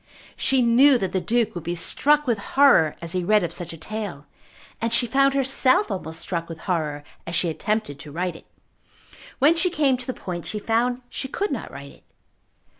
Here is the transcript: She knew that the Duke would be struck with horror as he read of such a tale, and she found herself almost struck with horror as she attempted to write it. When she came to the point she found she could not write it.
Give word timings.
She 0.35 0.63
knew 0.63 0.97
that 0.97 1.11
the 1.11 1.21
Duke 1.21 1.53
would 1.53 1.63
be 1.63 1.75
struck 1.75 2.25
with 2.25 2.39
horror 2.39 2.95
as 3.03 3.11
he 3.11 3.23
read 3.23 3.43
of 3.43 3.53
such 3.53 3.71
a 3.71 3.77
tale, 3.77 4.25
and 4.81 4.91
she 4.91 5.05
found 5.05 5.35
herself 5.35 5.91
almost 5.91 6.21
struck 6.21 6.49
with 6.49 6.61
horror 6.61 7.03
as 7.27 7.35
she 7.35 7.49
attempted 7.51 7.99
to 7.99 8.11
write 8.11 8.35
it. 8.35 8.47
When 9.37 9.55
she 9.55 9.69
came 9.69 9.97
to 9.97 10.07
the 10.07 10.15
point 10.19 10.47
she 10.47 10.57
found 10.57 11.03
she 11.07 11.27
could 11.27 11.51
not 11.51 11.69
write 11.69 11.91
it. 11.91 12.03